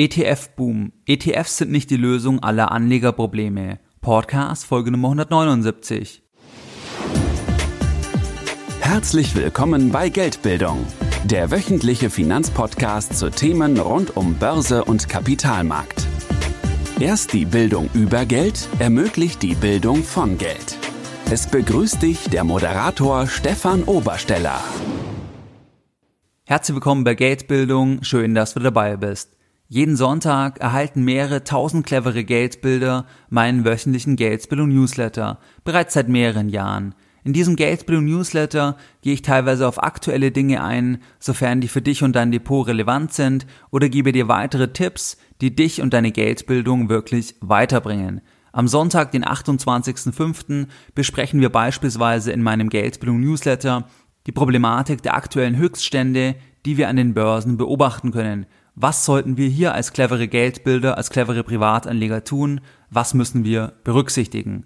[0.00, 0.92] ETF-Boom.
[1.04, 3.80] ETFs sind nicht die Lösung aller Anlegerprobleme.
[4.00, 6.22] Podcast Folge Nummer 179.
[8.80, 10.86] Herzlich willkommen bei Geldbildung,
[11.24, 16.06] der wöchentliche Finanzpodcast zu Themen rund um Börse und Kapitalmarkt.
[16.98, 20.78] Erst die Bildung über Geld ermöglicht die Bildung von Geld.
[21.30, 24.64] Es begrüßt dich der Moderator Stefan Obersteller.
[26.46, 28.02] Herzlich willkommen bei Geldbildung.
[28.02, 29.36] Schön, dass du dabei bist.
[29.72, 36.92] Jeden Sonntag erhalten mehrere tausend clevere Geldbilder meinen wöchentlichen Geldbildung Newsletter, bereits seit mehreren Jahren.
[37.22, 42.02] In diesem Geldbildung Newsletter gehe ich teilweise auf aktuelle Dinge ein, sofern die für dich
[42.02, 46.88] und dein Depot relevant sind, oder gebe dir weitere Tipps, die dich und deine Geldbildung
[46.88, 48.22] wirklich weiterbringen.
[48.50, 50.66] Am Sonntag, den 28.05.,
[50.96, 53.86] besprechen wir beispielsweise in meinem Geldbildung Newsletter
[54.26, 56.34] die Problematik der aktuellen Höchststände,
[56.66, 58.46] die wir an den Börsen beobachten können–
[58.82, 62.62] was sollten wir hier als clevere Geldbilder, als clevere Privatanleger tun?
[62.88, 64.64] Was müssen wir berücksichtigen?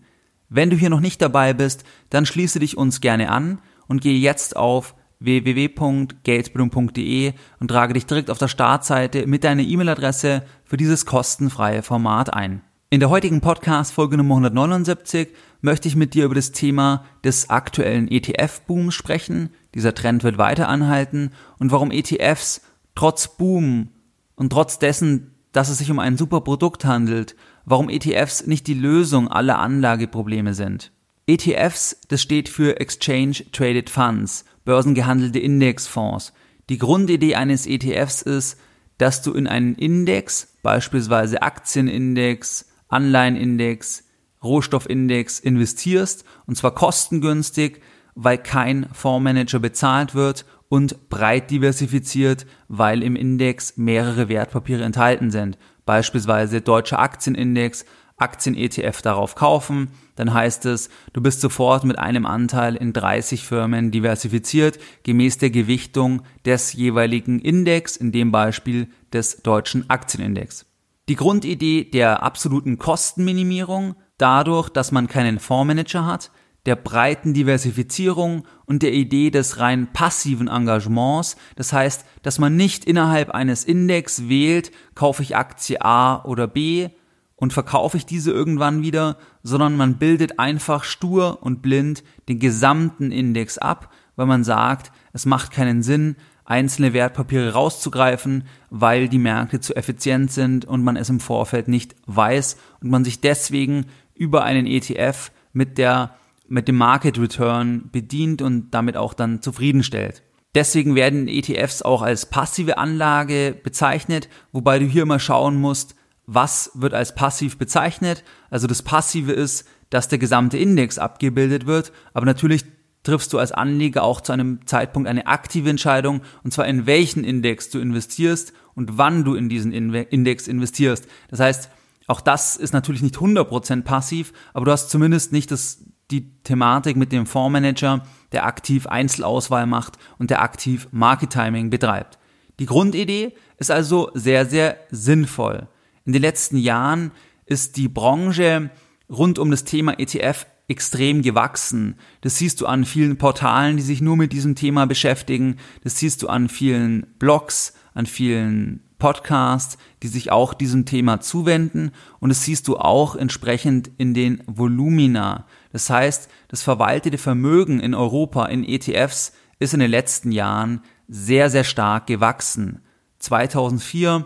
[0.49, 3.59] Wenn du hier noch nicht dabei bist, dann schließe dich uns gerne an
[3.89, 10.45] und gehe jetzt auf www.geldbildung.de und trage dich direkt auf der Startseite mit deiner E-Mail-Adresse
[10.65, 12.63] für dieses kostenfreie Format ein.
[12.91, 15.31] In der heutigen Podcast-Folge Nummer 179
[15.61, 19.51] möchte ich mit dir über das Thema des aktuellen ETF-Booms sprechen.
[19.75, 22.61] Dieser Trend wird weiter anhalten und warum ETFs
[22.95, 23.89] trotz Boom
[24.37, 28.75] und trotz dessen, dass es sich um ein super Produkt handelt, warum ETFs nicht die
[28.75, 30.93] Lösung aller Anlageprobleme sind.
[31.27, 36.33] ETFs, das steht für Exchange Traded Funds, börsengehandelte Indexfonds.
[36.69, 38.59] Die Grundidee eines ETFs ist,
[38.99, 44.05] dass du in einen Index, beispielsweise Aktienindex, Anleihenindex,
[44.43, 47.81] Rohstoffindex investierst, und zwar kostengünstig,
[48.15, 50.45] weil kein Fondsmanager bezahlt wird
[50.75, 55.57] und breit diversifiziert, weil im Index mehrere Wertpapiere enthalten sind.
[55.87, 57.85] Beispielsweise deutscher Aktienindex,
[58.17, 63.93] Aktien-ETF darauf kaufen, dann heißt es, du bist sofort mit einem Anteil in 30 Firmen
[63.93, 70.67] diversifiziert, gemäß der Gewichtung des jeweiligen Index, in dem Beispiel des deutschen Aktienindex.
[71.09, 76.33] Die Grundidee der absoluten Kostenminimierung, dadurch, dass man keinen Fondsmanager hat,
[76.67, 81.37] der breiten Diversifizierung und der Idee des rein passiven Engagements.
[81.57, 86.89] Das heißt, dass man nicht innerhalb eines Index wählt, kaufe ich Aktie A oder B
[87.37, 93.11] und verkaufe ich diese irgendwann wieder, sondern man bildet einfach stur und blind den gesamten
[93.11, 96.17] Index ab, weil man sagt, es macht keinen Sinn,
[96.47, 101.95] einzelne Wertpapiere rauszugreifen, weil die Märkte zu effizient sind und man es im Vorfeld nicht
[102.07, 106.15] weiß und man sich deswegen über einen ETF mit der
[106.47, 110.23] mit dem Market Return bedient und damit auch dann zufriedenstellt.
[110.55, 115.97] Deswegen werden ETFs auch als passive Anlage bezeichnet, wobei du hier immer schauen musst,
[116.27, 118.23] was wird als passiv bezeichnet.
[118.51, 122.65] Also das Passive ist, dass der gesamte Index abgebildet wird, aber natürlich
[123.03, 127.23] triffst du als Anleger auch zu einem Zeitpunkt eine aktive Entscheidung, und zwar in welchen
[127.25, 131.07] Index du investierst und wann du in diesen Index investierst.
[131.29, 131.71] Das heißt,
[132.07, 136.97] auch das ist natürlich nicht 100% passiv, aber du hast zumindest nicht das, die Thematik
[136.97, 138.03] mit dem Fondsmanager,
[138.33, 142.19] der aktiv Einzelauswahl macht und der aktiv Market Timing betreibt.
[142.61, 145.69] Die Grundidee ist also sehr, sehr sinnvoll.
[146.05, 147.11] In den letzten Jahren
[147.47, 148.71] ist die Branche
[149.09, 151.97] rund um das Thema ETF extrem gewachsen.
[152.23, 155.57] Das siehst du an vielen Portalen, die sich nur mit diesem Thema beschäftigen.
[155.83, 161.91] Das siehst du an vielen Blogs, an vielen Podcasts, die sich auch diesem Thema zuwenden.
[162.21, 165.47] Und das siehst du auch entsprechend in den Volumina.
[165.75, 171.51] Das heißt, das verwaltete Vermögen in Europa in ETFs ist in den letzten Jahren sehr,
[171.51, 172.81] sehr stark gewachsen.
[173.19, 174.25] 2004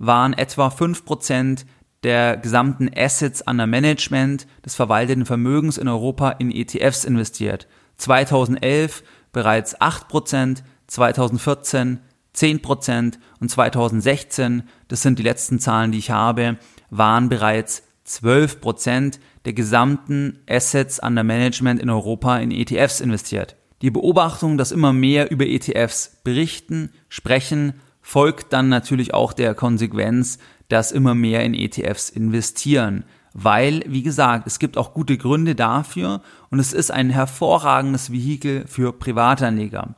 [0.00, 1.66] waren etwa 5%
[2.02, 7.68] der gesamten Assets under Management des verwalteten Vermögens in Europa in ETFs investiert.
[7.98, 12.00] 2011 bereits 8%, 2014
[12.34, 16.56] 10% und 2016, das sind die letzten Zahlen, die ich habe,
[16.90, 23.56] waren bereits 12% der gesamten Assets under Management in Europa in ETFs investiert.
[23.82, 30.38] Die Beobachtung, dass immer mehr über ETFs berichten, sprechen, folgt dann natürlich auch der Konsequenz,
[30.68, 33.04] dass immer mehr in ETFs investieren.
[33.34, 38.66] Weil, wie gesagt, es gibt auch gute Gründe dafür und es ist ein hervorragendes Vehikel
[38.66, 39.94] für Privatanleger.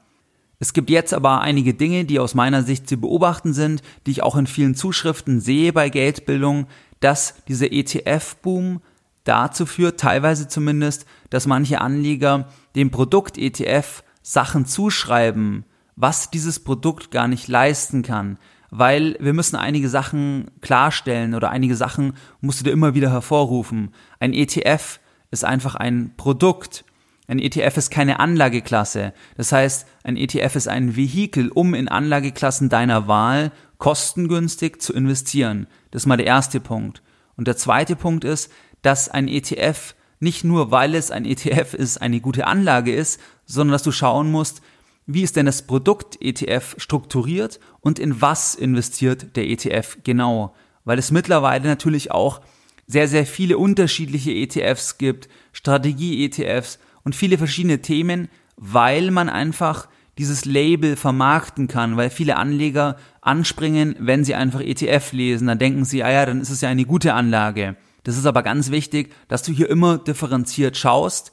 [0.59, 4.23] Es gibt jetzt aber einige Dinge, die aus meiner Sicht zu beobachten sind, die ich
[4.23, 6.67] auch in vielen Zuschriften sehe bei Geldbildung,
[7.01, 8.81] dass dieser ETF-Boom
[9.25, 15.65] dazu führt, teilweise zumindest, dass manche Anleger dem Produkt ETF Sachen zuschreiben,
[15.97, 18.39] was dieses Produkt gar nicht leisten kann.
[18.71, 23.93] weil wir müssen einige Sachen klarstellen oder einige Sachen musst du dir immer wieder hervorrufen.
[24.21, 25.01] Ein ETF
[25.31, 26.85] ist einfach ein Produkt.
[27.27, 29.13] Ein ETF ist keine Anlageklasse.
[29.37, 35.67] Das heißt, ein ETF ist ein Vehikel, um in Anlageklassen deiner Wahl kostengünstig zu investieren.
[35.91, 37.03] Das ist mal der erste Punkt.
[37.37, 42.01] Und der zweite Punkt ist, dass ein ETF nicht nur, weil es ein ETF ist,
[42.01, 44.61] eine gute Anlage ist, sondern dass du schauen musst,
[45.07, 50.55] wie ist denn das Produkt ETF strukturiert und in was investiert der ETF genau?
[50.85, 52.43] Weil es mittlerweile natürlich auch
[52.87, 59.89] sehr, sehr viele unterschiedliche ETFs gibt, Strategie-ETFs und viele verschiedene Themen, weil man einfach
[60.19, 65.47] dieses Label vermarkten kann, weil viele Anleger anspringen, wenn sie einfach ETF lesen.
[65.47, 67.77] Dann denken sie, ah ja, dann ist es ja eine gute Anlage.
[68.05, 71.33] Das ist aber ganz wichtig, dass du hier immer differenziert schaust,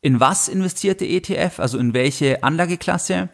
[0.00, 3.30] in was investiert der ETF, also in welche Anlageklasse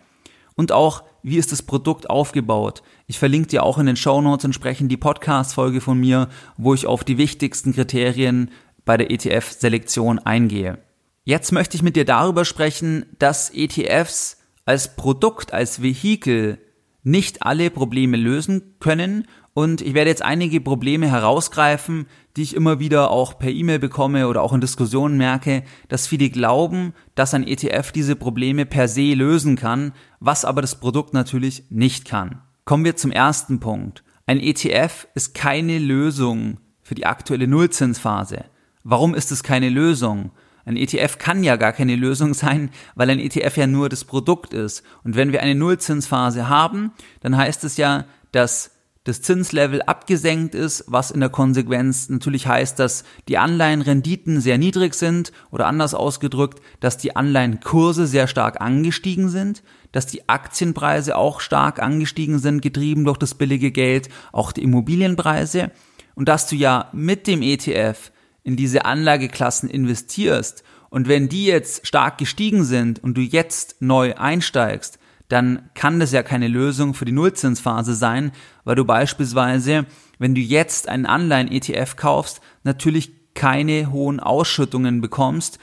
[0.55, 2.83] und auch, wie ist das Produkt aufgebaut.
[3.07, 6.87] Ich verlinke dir auch in den Show Notes entsprechend die Podcast-Folge von mir, wo ich
[6.87, 8.51] auf die wichtigsten Kriterien
[8.85, 10.79] bei der ETF-Selektion eingehe.
[11.25, 16.59] Jetzt möchte ich mit dir darüber sprechen, dass ETFs als Produkt, als Vehikel
[17.03, 22.79] nicht alle Probleme lösen können und ich werde jetzt einige Probleme herausgreifen, die ich immer
[22.79, 27.47] wieder auch per E-Mail bekomme oder auch in Diskussionen merke, dass viele glauben, dass ein
[27.47, 32.43] ETF diese Probleme per se lösen kann, was aber das Produkt natürlich nicht kann.
[32.65, 34.05] Kommen wir zum ersten Punkt.
[34.27, 38.45] Ein ETF ist keine Lösung für die aktuelle Nullzinsphase.
[38.85, 40.31] Warum ist es keine Lösung?
[40.71, 44.55] Ein ETF kann ja gar keine Lösung sein, weil ein ETF ja nur das Produkt
[44.55, 44.85] ist.
[45.03, 48.71] Und wenn wir eine Nullzinsphase haben, dann heißt es ja, dass
[49.03, 54.95] das Zinslevel abgesenkt ist, was in der Konsequenz natürlich heißt, dass die Anleihenrenditen sehr niedrig
[54.95, 61.41] sind oder anders ausgedrückt, dass die Anleihenkurse sehr stark angestiegen sind, dass die Aktienpreise auch
[61.41, 65.73] stark angestiegen sind, getrieben durch das billige Geld, auch die Immobilienpreise
[66.15, 68.13] und dass du ja mit dem ETF
[68.43, 70.65] in diese Anlageklassen investierst.
[70.89, 74.99] Und wenn die jetzt stark gestiegen sind und du jetzt neu einsteigst,
[75.29, 78.33] dann kann das ja keine Lösung für die Nullzinsphase sein,
[78.65, 79.87] weil du beispielsweise,
[80.19, 85.61] wenn du jetzt einen Anleihen-ETF kaufst, natürlich keine hohen Ausschüttungen bekommst,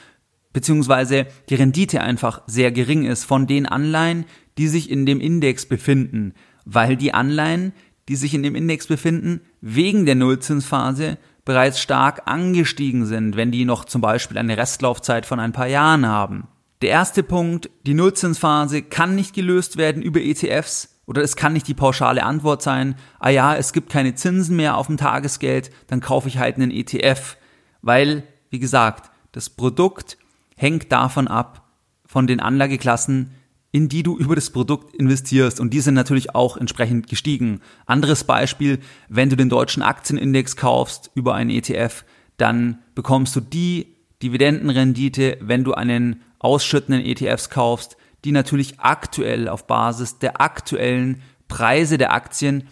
[0.53, 4.25] beziehungsweise die Rendite einfach sehr gering ist von den Anleihen,
[4.57, 6.33] die sich in dem Index befinden,
[6.65, 7.73] weil die Anleihen,
[8.07, 13.63] die sich in dem Index befinden, wegen der Nullzinsphase bereits stark angestiegen sind, wenn die
[13.63, 16.49] noch zum Beispiel eine Restlaufzeit von ein paar Jahren haben.
[16.81, 21.67] Der erste Punkt, die Nullzinsphase kann nicht gelöst werden über ETFs oder es kann nicht
[21.67, 26.01] die pauschale Antwort sein, ah ja, es gibt keine Zinsen mehr auf dem Tagesgeld, dann
[26.01, 27.37] kaufe ich halt einen ETF,
[27.81, 30.17] weil, wie gesagt, das Produkt
[30.57, 31.63] hängt davon ab,
[32.05, 33.31] von den Anlageklassen,
[33.77, 35.59] in die du über das Produkt investierst.
[35.59, 37.61] Und die sind natürlich auch entsprechend gestiegen.
[37.85, 42.03] Anderes Beispiel, wenn du den deutschen Aktienindex kaufst über einen ETF,
[42.37, 49.67] dann bekommst du die Dividendenrendite, wenn du einen ausschüttenden ETFs kaufst, die natürlich aktuell auf
[49.67, 52.63] Basis der aktuellen Preise der Aktien,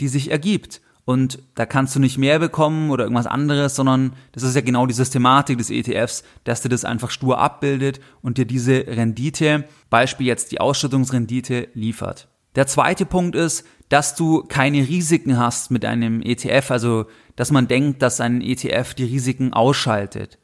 [0.00, 0.80] die sich ergibt.
[1.06, 4.86] Und da kannst du nicht mehr bekommen oder irgendwas anderes, sondern das ist ja genau
[4.86, 10.26] die Systematik des ETFs, dass dir das einfach stur abbildet und dir diese Rendite, Beispiel
[10.26, 12.28] jetzt die Ausschüttungsrendite, liefert.
[12.54, 17.06] Der zweite Punkt ist, dass du keine Risiken hast mit einem ETF, also
[17.36, 20.38] dass man denkt, dass ein ETF die Risiken ausschaltet.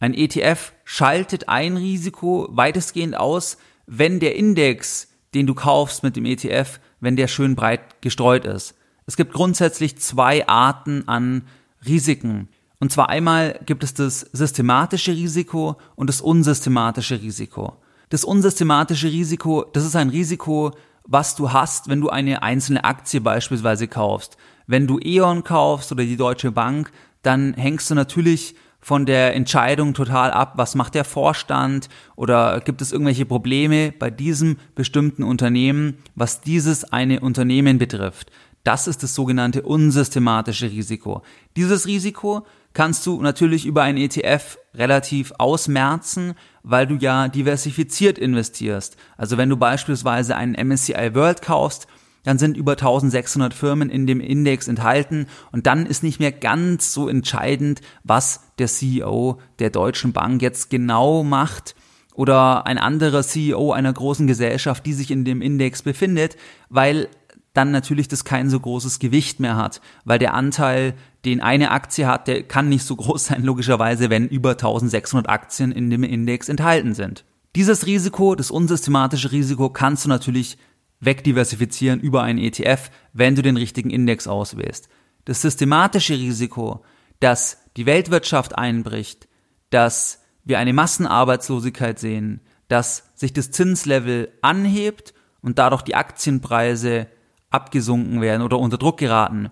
[0.00, 3.56] Ein ETF schaltet ein Risiko weitestgehend aus,
[3.86, 8.74] wenn der Index, den du kaufst mit dem ETF, wenn der schön breit gestreut ist.
[9.06, 11.42] Es gibt grundsätzlich zwei Arten an
[11.86, 12.48] Risiken.
[12.80, 17.76] Und zwar einmal gibt es das systematische Risiko und das unsystematische Risiko.
[18.10, 20.72] Das unsystematische Risiko, das ist ein Risiko,
[21.06, 24.36] was du hast, wenn du eine einzelne Aktie beispielsweise kaufst.
[24.66, 26.90] Wenn du E.ON kaufst oder die Deutsche Bank,
[27.22, 32.82] dann hängst du natürlich von der Entscheidung total ab, was macht der Vorstand oder gibt
[32.82, 38.30] es irgendwelche Probleme bei diesem bestimmten Unternehmen, was dieses eine Unternehmen betrifft.
[38.64, 41.22] Das ist das sogenannte unsystematische Risiko.
[41.54, 48.96] Dieses Risiko kannst du natürlich über einen ETF relativ ausmerzen, weil du ja diversifiziert investierst.
[49.18, 51.86] Also wenn du beispielsweise einen MSCI World kaufst,
[52.24, 56.94] dann sind über 1600 Firmen in dem Index enthalten und dann ist nicht mehr ganz
[56.94, 61.74] so entscheidend, was der CEO der Deutschen Bank jetzt genau macht
[62.14, 66.36] oder ein anderer CEO einer großen Gesellschaft, die sich in dem Index befindet,
[66.70, 67.08] weil
[67.54, 70.94] dann natürlich das kein so großes Gewicht mehr hat, weil der Anteil,
[71.24, 75.72] den eine Aktie hat, der kann nicht so groß sein, logischerweise, wenn über 1600 Aktien
[75.72, 77.24] in dem Index enthalten sind.
[77.56, 80.58] Dieses Risiko, das unsystematische Risiko, kannst du natürlich
[81.00, 84.88] wegdiversifizieren über einen ETF, wenn du den richtigen Index auswählst.
[85.24, 86.84] Das systematische Risiko,
[87.20, 89.28] dass die Weltwirtschaft einbricht,
[89.70, 97.06] dass wir eine Massenarbeitslosigkeit sehen, dass sich das Zinslevel anhebt und dadurch die Aktienpreise
[97.54, 99.50] abgesunken werden oder unter Druck geraten.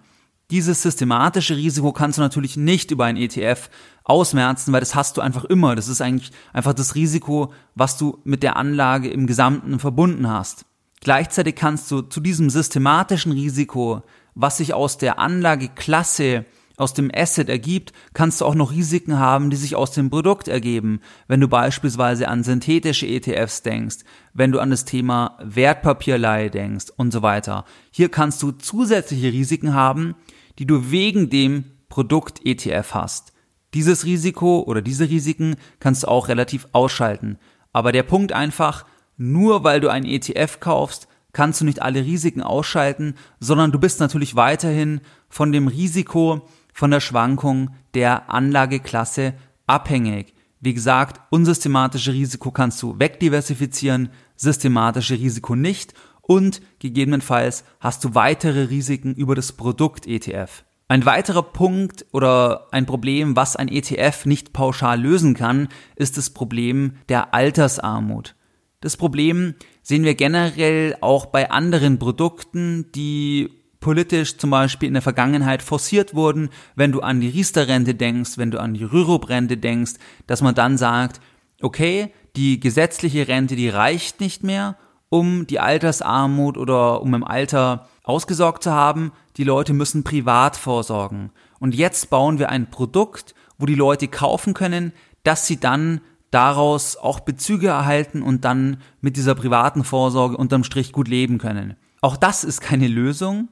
[0.50, 3.71] Dieses systematische Risiko kannst du natürlich nicht über ein ETF
[4.04, 5.75] ausmerzen, weil das hast du einfach immer.
[5.76, 10.66] Das ist eigentlich einfach das Risiko, was du mit der Anlage im Gesamten verbunden hast.
[11.00, 14.02] Gleichzeitig kannst du zu diesem systematischen Risiko,
[14.35, 16.44] was sich aus der Anlageklasse
[16.82, 20.48] aus dem Asset ergibt, kannst du auch noch Risiken haben, die sich aus dem Produkt
[20.48, 21.00] ergeben.
[21.28, 23.98] Wenn du beispielsweise an synthetische ETFs denkst,
[24.34, 27.64] wenn du an das Thema Wertpapierleihe denkst und so weiter.
[27.90, 30.14] Hier kannst du zusätzliche Risiken haben,
[30.58, 33.32] die du wegen dem Produkt ETF hast.
[33.74, 37.38] Dieses Risiko oder diese Risiken kannst du auch relativ ausschalten.
[37.72, 38.84] Aber der Punkt einfach,
[39.16, 44.00] nur weil du einen ETF kaufst, kannst du nicht alle Risiken ausschalten, sondern du bist
[44.00, 49.35] natürlich weiterhin von dem Risiko von der Schwankung der Anlageklasse
[49.67, 50.35] abhängig.
[50.61, 58.64] Wie gesagt, unsystematische Risiko kannst du wegdiversifizieren, systematische Risiko nicht und gegebenenfalls hast du weitere
[58.64, 60.64] Risiken über das Produkt ETF.
[60.88, 66.31] Ein weiterer Punkt oder ein Problem, was ein ETF nicht pauschal lösen kann, ist das
[66.31, 68.37] Problem der Altersarmut.
[68.81, 73.49] Das Problem sehen wir generell auch bei anderen Produkten, die
[73.82, 78.50] politisch zum Beispiel in der Vergangenheit forciert wurden, wenn du an die Riester-Rente denkst, wenn
[78.50, 79.94] du an die Rürup-Rente denkst,
[80.26, 81.20] dass man dann sagt,
[81.60, 84.76] okay, die gesetzliche Rente, die reicht nicht mehr,
[85.10, 89.12] um die Altersarmut oder um im Alter ausgesorgt zu haben.
[89.36, 91.30] Die Leute müssen privat vorsorgen.
[91.60, 96.96] Und jetzt bauen wir ein Produkt, wo die Leute kaufen können, dass sie dann daraus
[96.96, 101.76] auch Bezüge erhalten und dann mit dieser privaten Vorsorge unterm Strich gut leben können.
[102.00, 103.48] Auch das ist keine Lösung,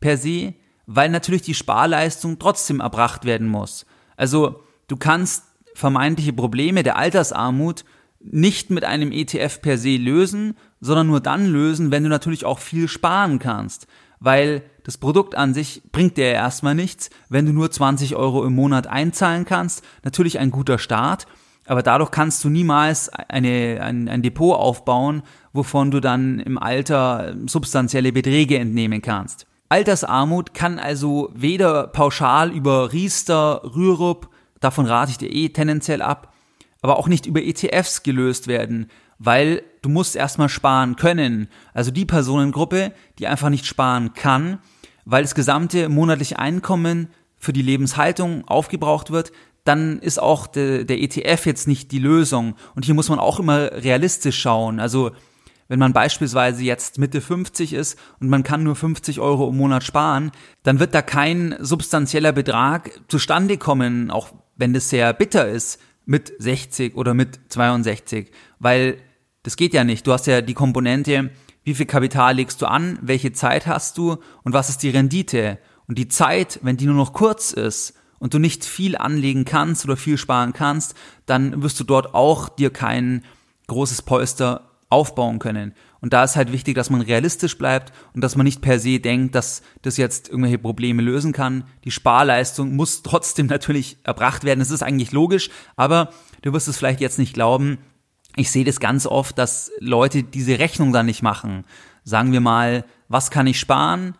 [0.00, 0.54] per se,
[0.86, 3.86] weil natürlich die Sparleistung trotzdem erbracht werden muss.
[4.16, 7.84] Also du kannst vermeintliche Probleme der Altersarmut
[8.20, 12.58] nicht mit einem ETF per se lösen, sondern nur dann lösen, wenn du natürlich auch
[12.58, 13.86] viel sparen kannst.
[14.20, 18.44] Weil das Produkt an sich bringt dir ja erstmal nichts, wenn du nur 20 Euro
[18.44, 19.84] im Monat einzahlen kannst.
[20.02, 21.26] Natürlich ein guter Start,
[21.66, 27.36] aber dadurch kannst du niemals eine, ein, ein Depot aufbauen, wovon du dann im Alter
[27.46, 29.47] substanzielle Beträge entnehmen kannst.
[29.68, 36.32] Altersarmut kann also weder pauschal über Riester, Rürup, davon rate ich dir eh tendenziell ab,
[36.80, 41.48] aber auch nicht über ETFs gelöst werden, weil du musst erstmal sparen können.
[41.74, 44.58] Also die Personengruppe, die einfach nicht sparen kann,
[45.04, 49.32] weil das gesamte monatliche Einkommen für die Lebenshaltung aufgebraucht wird,
[49.64, 52.54] dann ist auch de, der ETF jetzt nicht die Lösung.
[52.74, 54.80] Und hier muss man auch immer realistisch schauen.
[54.80, 55.10] Also
[55.68, 59.84] wenn man beispielsweise jetzt Mitte 50 ist und man kann nur 50 Euro im Monat
[59.84, 60.32] sparen,
[60.62, 66.32] dann wird da kein substanzieller Betrag zustande kommen, auch wenn das sehr bitter ist, mit
[66.38, 68.98] 60 oder mit 62, weil
[69.42, 70.06] das geht ja nicht.
[70.06, 71.30] Du hast ja die Komponente,
[71.64, 75.58] wie viel Kapital legst du an, welche Zeit hast du und was ist die Rendite.
[75.86, 79.84] Und die Zeit, wenn die nur noch kurz ist und du nicht viel anlegen kannst
[79.84, 80.94] oder viel sparen kannst,
[81.26, 83.22] dann wirst du dort auch dir kein
[83.66, 85.74] großes Polster aufbauen können.
[86.00, 89.00] Und da ist halt wichtig, dass man realistisch bleibt und dass man nicht per se
[89.00, 91.64] denkt, dass das jetzt irgendwelche Probleme lösen kann.
[91.84, 94.60] Die Sparleistung muss trotzdem natürlich erbracht werden.
[94.60, 96.10] Das ist eigentlich logisch, aber
[96.42, 97.78] du wirst es vielleicht jetzt nicht glauben.
[98.36, 101.64] Ich sehe das ganz oft, dass Leute diese Rechnung dann nicht machen.
[102.04, 104.14] Sagen wir mal, was kann ich sparen?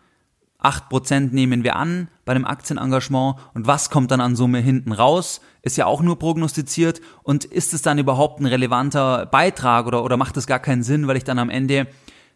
[0.61, 5.41] 8% nehmen wir an bei dem Aktienengagement und was kommt dann an Summe hinten raus?
[5.61, 10.17] Ist ja auch nur prognostiziert und ist es dann überhaupt ein relevanter Beitrag oder, oder
[10.17, 11.87] macht es gar keinen Sinn, weil ich dann am Ende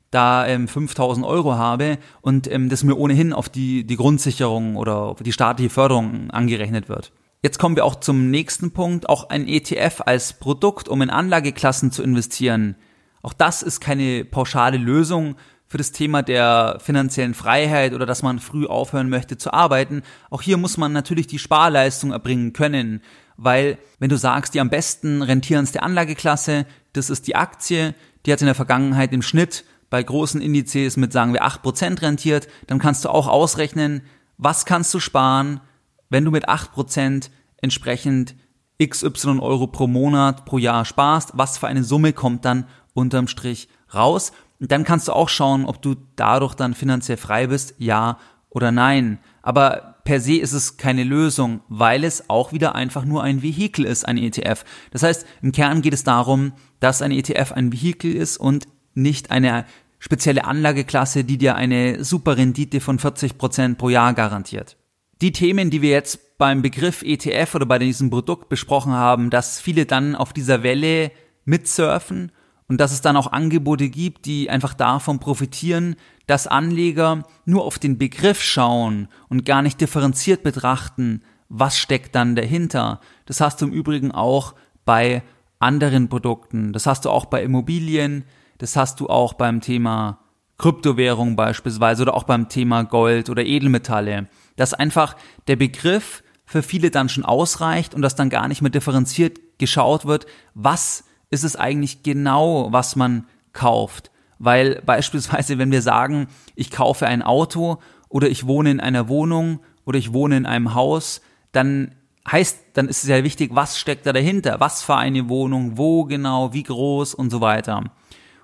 [0.10, 5.16] da ähm, 5000 Euro habe und ähm, das mir ohnehin auf die, die Grundsicherung oder
[5.20, 7.12] die staatliche Förderung angerechnet wird.
[7.42, 11.92] Jetzt kommen wir auch zum nächsten Punkt, auch ein ETF als Produkt, um in Anlageklassen
[11.92, 12.78] zu investieren.
[13.22, 15.36] Auch das ist keine pauschale Lösung,
[15.74, 20.04] für das Thema der finanziellen Freiheit oder dass man früh aufhören möchte zu arbeiten.
[20.30, 23.02] Auch hier muss man natürlich die Sparleistung erbringen können,
[23.38, 28.42] weil wenn du sagst, die am besten rentierendste Anlageklasse, das ist die Aktie, die hat
[28.42, 33.04] in der Vergangenheit im Schnitt bei großen Indizes mit, sagen wir, 8% rentiert, dann kannst
[33.04, 34.04] du auch ausrechnen,
[34.38, 35.60] was kannst du sparen,
[36.08, 37.32] wenn du mit 8%
[37.64, 38.36] entsprechend
[38.80, 43.70] XY Euro pro Monat, pro Jahr sparst, was für eine Summe kommt dann unterm Strich
[43.92, 44.34] raus.
[44.64, 48.18] Und dann kannst du auch schauen, ob du dadurch dann finanziell frei bist, ja
[48.50, 49.20] oder nein.
[49.42, 53.84] Aber per se ist es keine Lösung, weil es auch wieder einfach nur ein Vehikel
[53.84, 54.64] ist, ein ETF.
[54.92, 59.32] Das heißt, im Kern geht es darum, dass ein ETF ein Vehikel ist und nicht
[59.32, 59.66] eine
[60.00, 64.78] spezielle Anlageklasse, die dir eine super Rendite von 40 Prozent pro Jahr garantiert.
[65.22, 69.60] Die Themen, die wir jetzt beim Begriff ETF oder bei diesem Produkt besprochen haben, dass
[69.60, 71.12] viele dann auf dieser Welle
[71.44, 72.32] mitsurfen
[72.68, 75.96] und dass es dann auch Angebote gibt, die einfach davon profitieren,
[76.28, 82.36] dass Anleger nur auf den Begriff schauen und gar nicht differenziert betrachten, was steckt dann
[82.36, 83.00] dahinter.
[83.26, 84.56] Das hast du im Übrigen auch
[84.86, 85.24] bei
[85.60, 86.74] anderen Produkten.
[86.74, 88.26] Das hast du auch bei Immobilien.
[88.58, 90.20] Das hast du auch beim Thema
[90.58, 94.28] Kryptowährung beispielsweise oder auch beim Thema Gold oder Edelmetalle.
[94.56, 95.16] Dass einfach
[95.48, 100.06] der Begriff für viele dann schon ausreicht und dass dann gar nicht mehr differenziert geschaut
[100.06, 104.12] wird, was ist es eigentlich genau, was man kauft.
[104.40, 109.60] Weil beispielsweise, wenn wir sagen, ich kaufe ein Auto oder ich wohne in einer Wohnung
[109.86, 111.22] oder ich wohne in einem Haus,
[111.52, 111.96] dann
[112.30, 114.60] heißt, dann ist es ja wichtig, was steckt da dahinter?
[114.60, 115.78] Was für eine Wohnung?
[115.78, 116.54] Wo genau?
[116.54, 117.14] Wie groß?
[117.16, 117.84] Und so weiter.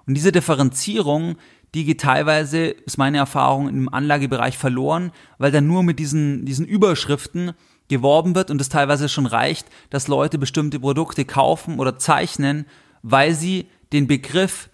[0.06, 1.36] Und diese Differenzierung,
[1.74, 6.66] die geht teilweise, ist meine Erfahrung, im Anlagebereich verloren, weil dann nur mit diesen, diesen
[6.66, 7.54] Überschriften
[7.90, 12.66] geworben wird und es teilweise schon reicht, dass Leute bestimmte Produkte kaufen oder zeichnen,
[13.04, 14.70] weil sie den Begriff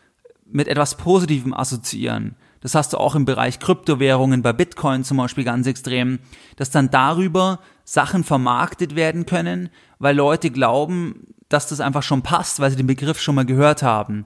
[0.46, 2.36] mit etwas Positivem assoziieren.
[2.62, 6.20] Das hast du auch im Bereich Kryptowährungen, bei Bitcoin zum Beispiel ganz extrem,
[6.56, 9.70] dass dann darüber Sachen vermarktet werden können,
[10.00, 13.84] weil Leute glauben, dass das einfach schon passt, weil sie den Begriff schon mal gehört
[13.84, 14.26] haben.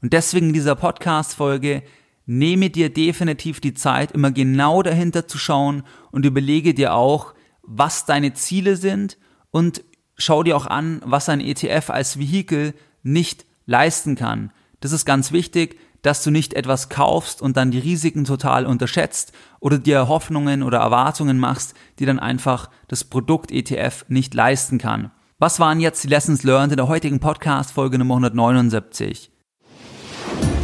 [0.00, 1.82] Und deswegen in dieser Podcast-Folge
[2.26, 7.34] nehme dir definitiv die Zeit, immer genau dahinter zu schauen und überlege dir auch,
[7.66, 9.18] was deine Ziele sind
[9.50, 9.82] und
[10.16, 14.52] schau dir auch an, was ein ETF als Vehikel nicht leisten kann.
[14.80, 19.32] Das ist ganz wichtig, dass du nicht etwas kaufst und dann die Risiken total unterschätzt
[19.58, 25.10] oder dir Hoffnungen oder Erwartungen machst, die dann einfach das Produkt ETF nicht leisten kann.
[25.38, 29.30] Was waren jetzt die Lessons learned in der heutigen Podcast Folge Nummer 179?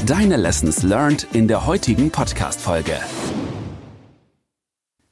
[0.07, 2.99] Deine Lessons learned in der heutigen Podcast-Folge.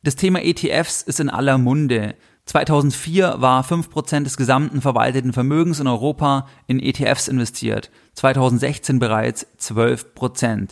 [0.03, 2.15] Das Thema ETFs ist in aller Munde.
[2.45, 7.91] 2004 war 5% des gesamten verwalteten Vermögens in Europa in ETFs investiert.
[8.15, 10.71] 2016 bereits 12%.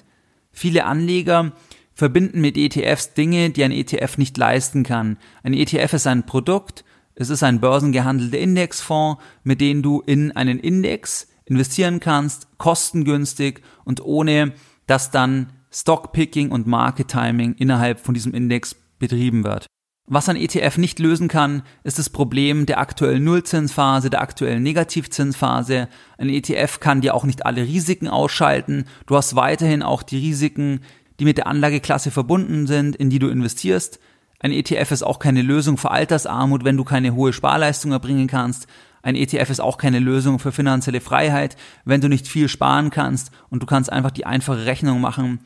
[0.52, 1.52] Viele Anleger
[1.92, 5.18] verbinden mit ETFs Dinge, die ein ETF nicht leisten kann.
[5.42, 6.84] Ein ETF ist ein Produkt,
[7.16, 14.04] es ist ein börsengehandelter Indexfonds, mit dem du in einen Index investieren kannst, kostengünstig und
[14.04, 14.52] ohne
[14.86, 19.66] dass dann Stockpicking und Market Timing innerhalb von diesem Index betrieben wird.
[20.08, 25.88] Was ein ETF nicht lösen kann, ist das Problem der aktuellen Nullzinsphase, der aktuellen Negativzinsphase.
[26.16, 28.84] Ein ETF kann dir auch nicht alle Risiken ausschalten.
[29.06, 30.80] Du hast weiterhin auch die Risiken,
[31.18, 33.98] die mit der Anlageklasse verbunden sind, in die du investierst.
[34.38, 38.68] Ein ETF ist auch keine Lösung für Altersarmut, wenn du keine hohe Sparleistung erbringen kannst.
[39.02, 43.32] Ein ETF ist auch keine Lösung für finanzielle Freiheit, wenn du nicht viel sparen kannst
[43.50, 45.40] und du kannst einfach die einfache Rechnung machen.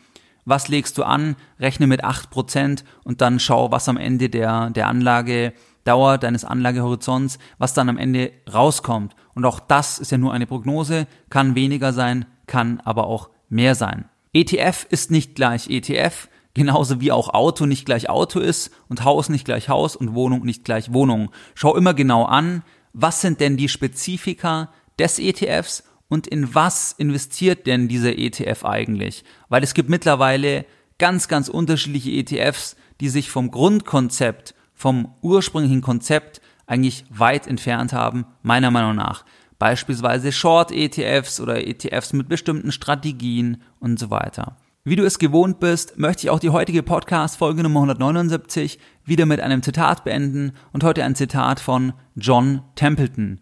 [0.45, 1.37] Was legst du an?
[1.59, 7.75] Rechne mit 8% und dann schau, was am Ende der, der Anlagedauer deines Anlagehorizonts, was
[7.75, 9.15] dann am Ende rauskommt.
[9.35, 13.75] Und auch das ist ja nur eine Prognose, kann weniger sein, kann aber auch mehr
[13.75, 14.09] sein.
[14.33, 19.29] ETF ist nicht gleich ETF, genauso wie auch Auto nicht gleich Auto ist und Haus
[19.29, 21.31] nicht gleich Haus und Wohnung nicht gleich Wohnung.
[21.55, 27.67] Schau immer genau an, was sind denn die Spezifika des ETFs und in was investiert
[27.67, 29.25] denn dieser ETF eigentlich?
[29.49, 30.67] Weil es gibt mittlerweile
[30.99, 38.27] ganz, ganz unterschiedliche ETFs, die sich vom Grundkonzept, vom ursprünglichen Konzept eigentlich weit entfernt haben,
[38.43, 39.25] meiner Meinung nach.
[39.59, 44.57] Beispielsweise Short-ETFs oder ETFs mit bestimmten Strategien und so weiter.
[44.83, 49.41] Wie du es gewohnt bist, möchte ich auch die heutige Podcast-Folge Nummer 179 wieder mit
[49.41, 53.41] einem Zitat beenden und heute ein Zitat von John Templeton.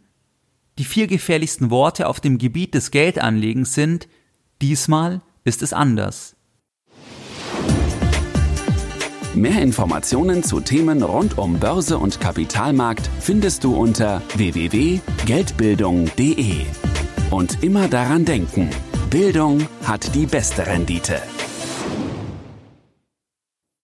[0.79, 4.09] Die vier gefährlichsten Worte auf dem Gebiet des Geldanlegens sind
[4.63, 6.35] Diesmal ist es anders.
[9.35, 16.55] Mehr Informationen zu Themen rund um Börse und Kapitalmarkt findest du unter www.geldbildung.de.
[17.31, 18.71] Und immer daran denken,
[19.11, 21.21] Bildung hat die beste Rendite.